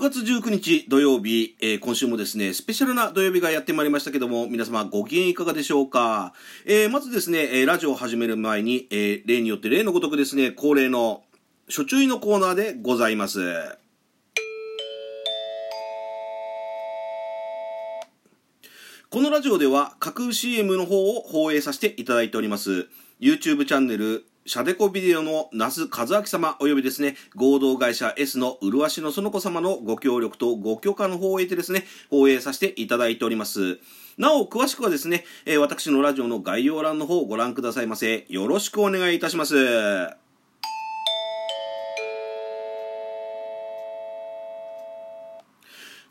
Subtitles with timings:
[0.00, 6.32] 6月19日土曜日、えー、今週もですね、スペシャルな土曜日がやってまいりましたけども、皆様ご機嫌いかがでしょうか？
[6.64, 11.22] えー、まずですね、えー、ラジオを始める前に、え例によって例のごとくですね、恒例の
[11.68, 13.40] 初注意のコーナーでございます。
[19.10, 22.88] このラジオでは架空 CM の方を放映させていただいております。
[23.20, 33.80] YouTube チャンネルシャデコビデオの那須和明様およびですね、合同会社 S の麗しの園子様のご協力とご許可の方を得てですね、放映させていただいております。
[34.16, 38.24] なお、詳しくはですね、えー、私のラジオの概要欄の方をご覧くださいませ。
[38.30, 39.54] よろしくお願いいたします。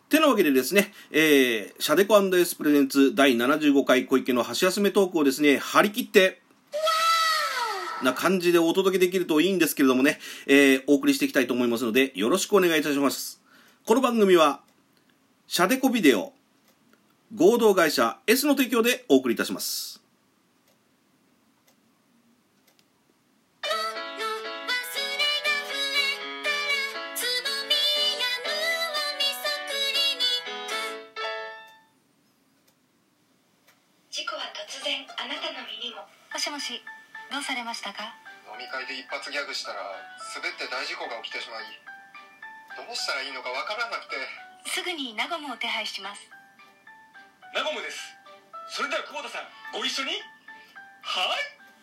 [0.07, 6.41] てなわけでですね、えー、シャデコ &S プレゼンツ第75回小池の箸休めトークをですね、張り切って、
[8.03, 13.42] な感じでお届けできるといいんですけれどもね、えー、お送りしていきたいと思いますので、よろしくお願いいたします。
[13.86, 14.61] この番組は、
[15.47, 16.33] シャデコビデオ、
[17.36, 20.02] 合同会社 S の提供でお送りいたします。
[34.09, 36.02] 事故は突然あなたの身にも
[36.33, 36.81] もしもし
[37.31, 38.13] どうされましたか？
[38.49, 39.80] 飲み会で一発ギャグしたら
[40.33, 41.66] 滑って大事故が起きてしまい
[42.73, 44.17] どうしたらいいのかわからなくて。
[44.66, 46.21] すぐにナゴムを手配します。
[47.53, 47.97] ナゴムです。
[48.69, 50.11] それでは久保田さんご一緒に。
[51.02, 51.36] は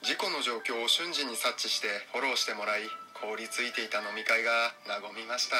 [0.02, 0.06] い。
[0.06, 5.56] 事故の状況を瞬時に察知してフォローしてもらい凍りついていた飲み会が和みました。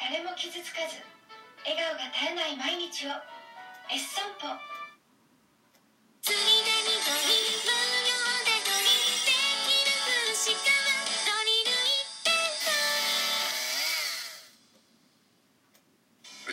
[0.00, 1.00] 誰も傷つかず
[1.64, 3.16] 笑顔が絶えない毎日を
[3.88, 4.48] S 散歩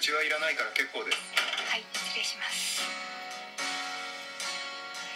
[0.03, 1.23] ちはいらないから結構です。
[1.71, 2.83] はい失礼します。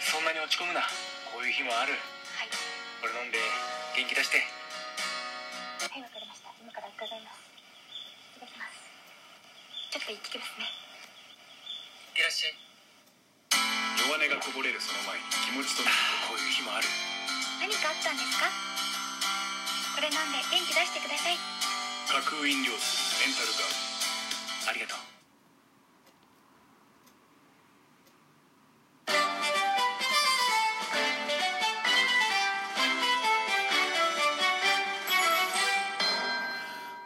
[0.00, 0.80] そんなに落ち込むな。
[1.28, 1.92] こういう日もある。
[1.92, 2.48] はい。
[3.04, 3.36] これ飲んで
[3.92, 4.40] 元気出して。
[4.40, 6.48] はいわかりました。
[6.56, 7.44] 今から伺います。
[8.40, 8.80] 失礼します。
[9.92, 10.72] ちょっと行ってきますね。
[12.16, 12.56] いらっしゃい。
[14.08, 16.00] 弱音がこぼれるその前に気持ちとなる
[16.32, 16.88] とこういう日もある。
[17.60, 18.48] 何かあったんですか？
[19.92, 21.36] これ飲んで元気出してください。
[22.08, 23.87] 架空飲料水メンタルガード
[24.68, 24.98] ありがとう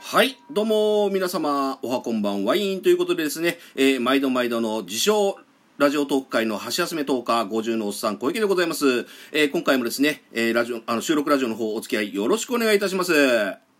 [0.00, 0.37] はい。
[0.50, 5.39] どうも、皆様、おはこんばんワインということでですね、えー、毎度毎度の自称、
[5.79, 9.06] ラジオトーク会の箸休めトーカー50のおっさん小池でございます。
[9.33, 13.72] えー、今回もですね、えー、ラジオ、あの、収録ラジオの方お付き合いよろしくお願いいたします。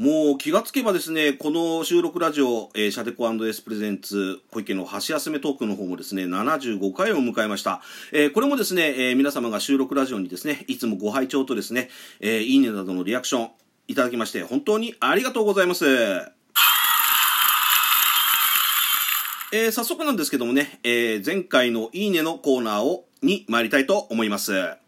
[0.00, 7.82] もう気がつけばですね、この収録ラジオ、えー、シャデコ &S プレゼンツ小池の箸休めトークの方もですね、75回を迎えました。
[8.10, 11.90] えー、これもですね、えー、皆様が収録ラジオにですね、いつもご拝聴とですね、
[12.20, 13.50] えー、いいねなどのリアクション
[13.88, 15.84] いただきまして、本当にありがとうございます。
[19.52, 24.79] えー、早速なんですけどもね、えー、前回のいいねのコーナーを、に参りたいと思います。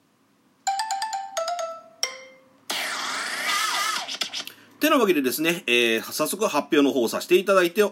[4.93, 7.91] なわけでですね、えー、早速発表の方をさせていただいて、あ、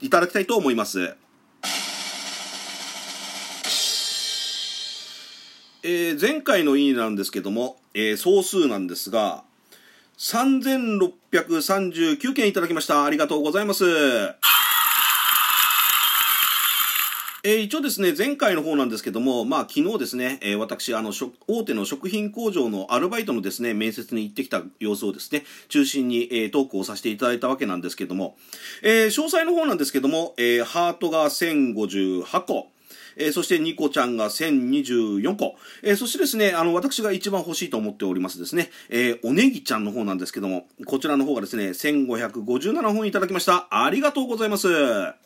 [0.00, 1.14] いただきたいと思います。
[5.82, 9.42] えー、前回のいいなんですけども、えー、総数なんですが、
[10.18, 13.04] 3639件いただきました。
[13.04, 13.84] ありがとうございます。
[17.46, 21.12] えー、一応ですね、前回の方なんですけども、まあ昨日ですね、えー、私、あの、
[21.46, 28.38] 大手の食品工場のアルバイトのですね、面接に行ってきた様子をですね、中心に、えー、トークをさせていただいたわけなんですけども、
[28.82, 32.68] えー、詳細の方なんですけども、えー、ハートが1058個、
[33.18, 43.68] えー、そしてニコちゃんが1024個、えー、そしてですね、あの、私が一番欲しいと思っておりますですね、えー、おねぎちゃんの方なんですけども、こちらの方がですね、1557本いただきました。
[43.70, 45.23] ありがとうございます。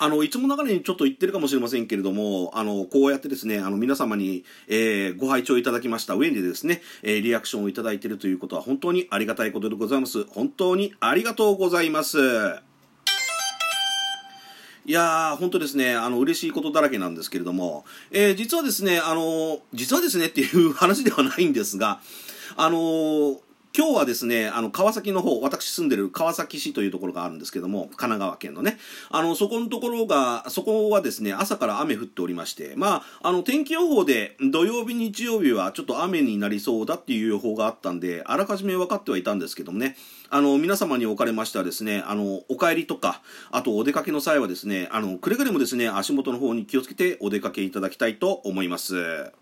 [0.00, 10.24] あの、いつも流れにちょっと言ってるかもしれませんけれども、あの、こうやってですね、あの、皆様に、えー、ご拝聴いただきました上にですね、えー、リアクションをいただいているということは本当にありがたいことでございます。
[10.24, 12.18] 本当にありがとうございます。
[14.86, 22.00] いやー、本当ですね、あの、嬉しいことだらけなんですけれども、えー、実はですね、あの、実はですねっていう話ではないんですが、
[22.56, 23.40] あの
[23.76, 28.78] 今日はですね、あの、川崎の方、私住んでる川崎市というところがあるんですけども、神奈川県のね、
[29.10, 39.96] あの、そこのところが、そこはですね、朝から雨降っておりまして、まあ、あの、天気予報で土曜日、日曜日はちょっと雨になりそうだっていう予報があったんで、あらかじめ分かってはいたんですけどもね、
[40.30, 49.32] あの、皆様におかれましてはですね、あの、お帰りとか、あとお出かけの際はですね、あの、くれぐれもですね、足元の方に気をつけてお出かけいただきたいと思います。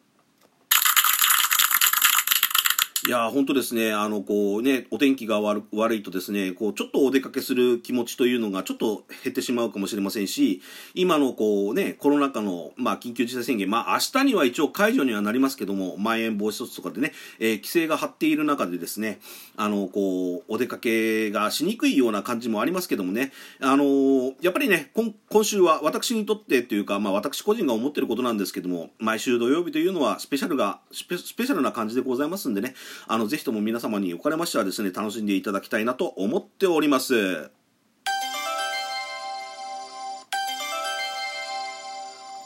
[3.09, 5.65] いや本当ですね、あの、こうね、お天気が悪
[5.97, 10.63] いとですね、こう、ちょっとお出かけする気持ちというのがちょっと減ってしまうかもしれませんし、
[10.95, 19.19] 今のこうね、コロナ禍の、まあ、緊急事態宣言、まあ、明日には一応解除にはなりますけども、まん延防止措置とかでね、えー、規制が張っている中でですね、
[19.57, 32.75] あの、こう、お出かけがしにくいような感じもありますけどもね、あのー、やっぱりね、今今週は私にとってというか、まあ、私個人が思ってることなんですけども、毎週土曜日というのはスペシャルが、スペシャルな感じでございますんでね、
[33.07, 37.51] あの、ぜひとも皆様におかれましてはですね、楽しんでいただきたいなと思っております。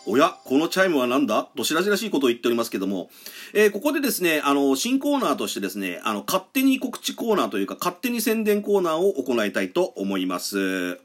[0.08, 1.48] おや、このチャイムは何だ？
[1.56, 3.10] と白々しいことを言っておりますけども、
[3.52, 11.00] えー、ここでですね、あの、新コーナーとしてですね、あの、勝手に告知コーナーというか、勝手に宣伝コーナーを行いたいと思います。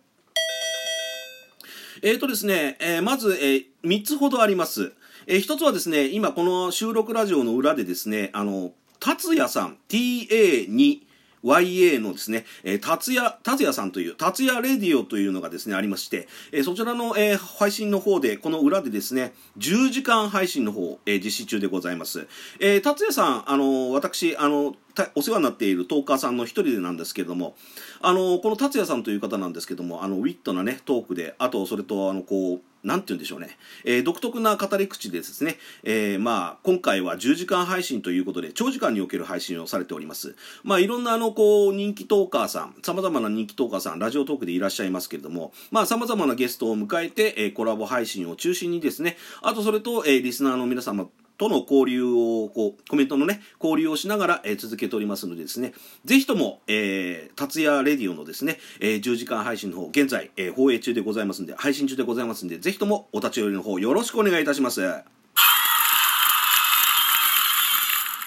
[2.04, 4.94] えーとですね、えー、まず、えー、3つほどあります。
[5.26, 8.72] えー、1つはですね、今この収録ラジオの裏でですね、あの、
[9.02, 11.02] 達也さん、TA2、
[11.44, 22.28] YA のですね、えー、達也、達也さんという、達也レディオというのがですね、ありまして、えー、そちらの、えー、配信の方で、この裏でですね、10時間配信の方、えー、実施中でございます。
[22.60, 24.76] えー、達也さん、あの私、あの
[25.16, 27.56] お世話になっているトーカーさんの一人でなんですけれども、
[28.02, 40.36] あのこの達也さんという方なんですけども、あのウィットなね、トークで、あと、それと、あの、こう、なんて言うんでしょうね、えー、独特な語り口でですね、えー、まあ、今回は10時間配信ということで、長時間における配信をされております。
[40.64, 51.08] まあ、いろんなあの、こう、人気トーカーさん、様々な人気トーカーさん、ラジオトークでいらっしゃいますけれども、まあ、様々なゲストを迎えて、えー、コラボ配信を中心にですね、あとそれと、えー、リスナーの皆様
[51.38, 55.74] との交流を、こう、コメントのね、交流をしながら、えー、続けておりますのでですね、
[56.06, 64.82] ぜひとも、えー、達也レディオのですね、えー、10時間配信の方、現在、えー、放映中でございますんで、配信中でございますんで、ぜひともお立ち寄りの方、よろしくお願いいたします。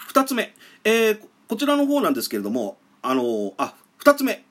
[0.08, 0.54] 二つ目、
[0.84, 4.44] えー、こちらの方なんですけれども、あのー、あ、二つ目。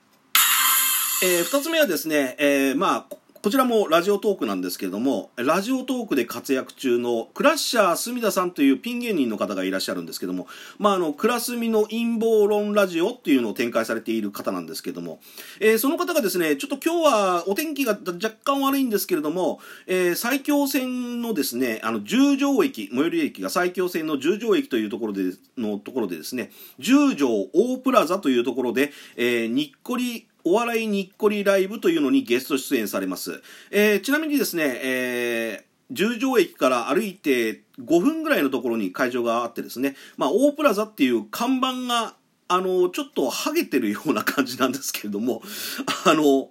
[1.22, 10.46] えー、二つ目はですね、えー、まあ、こちらもラジオトークなんですけれども、ラジオトークで活躍中のクラッシャー隅田さんというピン芸人の方がいらっしゃるんですけども、
[10.78, 15.20] まあ、あの、クラスミの陰謀論ラジオっていうのを展開されている方なんですけども、
[15.60, 25.20] えー、その方がですね、ちょっと今日はお天気が若干悪いんですけれども、えー、埼京線のですね、あの、十条駅、最寄り駅が埼京線の十条駅というところで、
[25.58, 33.42] のところでですね、十条大プラザというところで、えー、にっこりお笑いにっこりライブというのにゲスト出演されます。
[33.70, 42.14] えー、ちなみにですね、えー、十条駅から歩いて5分ぐらいのところに会場があってですね、まあ、大プラザっていう看板が、
[42.48, 45.42] あの、ちょっとハゲてるような感じなんですけれども、
[46.04, 46.50] あの、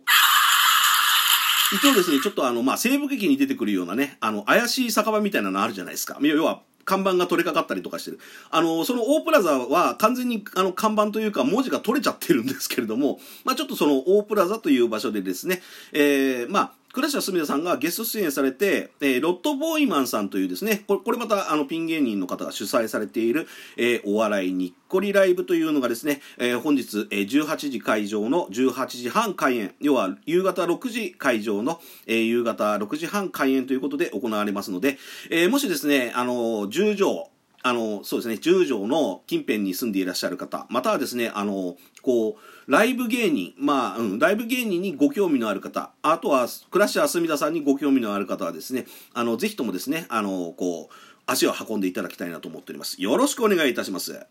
[1.74, 6.18] 一応ですね、ちょっとあの、まあ、西部劇に出てくるようなね、あの、怪しい酒場みたいなのあるじゃないですか。
[6.22, 8.20] 要は、看板が取れかかったりとかしてる。
[8.52, 23.48] あの、そのオープラザは完全にあの看板というか文字が取れちゃってるんですけれども、まあちょっとそのオープラザという場所でですね、えー、まあクラッシャーすみださんがゲスト出演されて、えー、ロットボーイマンさんというですね、これこれまたあのピン芸人の方が主催されている、
[23.78, 35.00] えー、お笑いにっこりライブというのがですね、えー、本日、えー、18時会場の18時半開演、要は夕方6時会場の、えー、夕方6時半開演ということで行われますので、
[35.32, 36.34] えー、もしですね、あの、
[36.70, 37.32] 10条、
[37.64, 50.94] あの、そうですね、十条の近辺に住んでいらっしゃる方、またはですね、あの、こう、ライブ芸人、まあ、うん、ライブ芸人にご興味のある方、あとは、クラッシャー隅田さんにご興味のある方はですね、あの、ぜひともですね、あの、こう、
[51.26, 53.02] 足を運んでいただきたいなと思っております。
[53.02, 54.26] よろしくお願いいたします。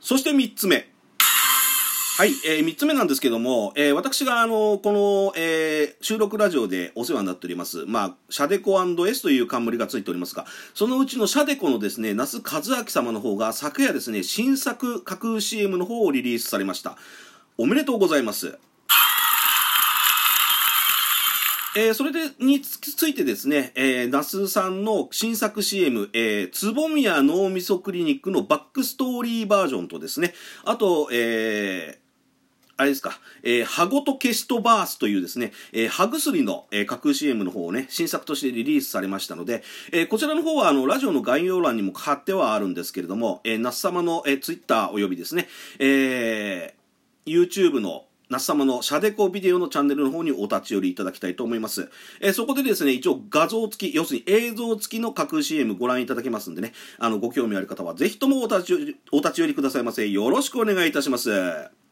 [0.00, 0.93] そして三つ目。
[2.16, 16.96] はい、えー、3つ目なんですけども、えー、私があの、この、えー、収録ラジオでお世話になっております、まあ、シャデコ &S という冠がついておりますが、そのうちのシャデコのですね、那須和明様の方が昨夜ですね、新作架空 CM の方をリリースされました。
[17.58, 18.58] おめでとうございます。
[21.76, 30.32] えー、それで、についてですね、えー、那須さんの新作 CM、えー、つぼみや脳みそクリニックのバックストーリーバージョンとですね、
[30.64, 32.03] あと、えー、
[32.76, 39.62] あれですか、えー、ハゴとケストバースというですね、えー、歯薬の、えー、架空 CM の方をね、新作としてリリースされましたので、
[39.92, 51.90] えー、こちらの方は、あの、ラジオの概要欄にも貼ってはあるんですけれども、えー、那須様の、えー、ツイッターおよびですね、えー、YouTube の那須様のシャデコビデオのチャンネルの方にお立ち寄りいただきたいと思います。
[52.20, 60.08] えー、そこでですね、一応画像付き、要するに映像付きの架空 CM ご覧いただけますんでね、あの、ご興味ある方はぜひともお立ち寄り、お立ち寄りくださいませ。
[60.08, 61.83] よろしくお願いいたします。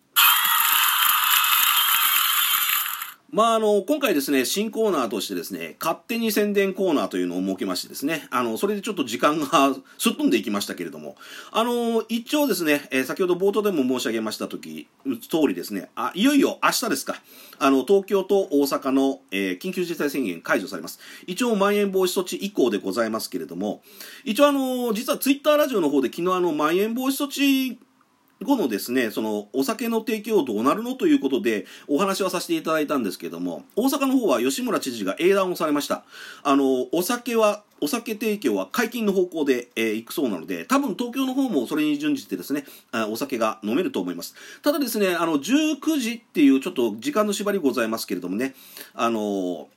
[3.32, 11.16] まあ、あの、今回ですね、新コーナーとしてですね、勝手に宣伝コーナーというのを設けましてですね、あの、それでちょっと時間がすっ飛んでいきましたけれども、
[11.50, 14.86] あの、一応ですね、えー、先ほど冒頭でも申し上げました時、
[15.30, 17.22] 通りですね、あ、いよいよ明日ですか、
[17.58, 21.00] あの、東京と大阪の、えー、緊急事態宣言解除されます。
[21.26, 23.82] 一応、まん延防止措置以降でございますけれども、
[24.26, 27.80] 一応あの、実はツイッターラジオの方で昨日あの、まん延防止措置
[28.42, 36.04] 後のですね、そのお酒の提供どうなるのということでお話はさせていただいたんですけども、大阪の方は吉村知事が英断をされました。
[36.42, 42.64] あの、お酒は、お酒提供は解禁の方向で、えー、行くそうなので、多分東京の方もそれに準じてですね、
[43.10, 44.34] お酒が飲めると思います。
[44.62, 48.54] ただですね、あの、19時っていうちょっと時間の縛りございますけれどもね、
[48.94, 49.68] あの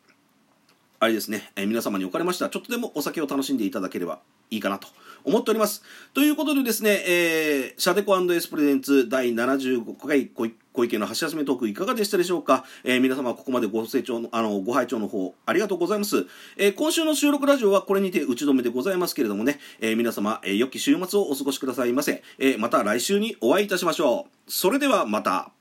[0.99, 4.87] あれですね、えー、皆様におかれましては、ちょっとでもお酒を楽しんでいただければいいかなと
[5.23, 5.83] 思っております。
[6.13, 16.27] ということでですね、えー、シャデコエスプレゼンツ第75回小池の橋休めトークいかがでしたでしょうか、えー、皆様ここまでご清聴の、あの、ご拝聴の方ありがとうございます。
[16.57, 22.23] えー、今週の収録ラジオはこれにて打ち止めでございますけれどもね、えー、皆様、え、良き週末をお過ごしくださいませ。
[22.37, 24.51] え、また来週にお会いいたしましょう。
[24.51, 25.54] それではまた。